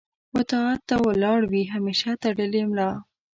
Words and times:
و 0.35 0.37
طاعت 0.51 0.81
و 0.83 0.85
ته 0.89 0.95
ولاړ 1.05 1.39
وي 1.51 1.63
همېشه 1.73 2.09
تړلې 2.23 2.61
ملا 2.69 2.91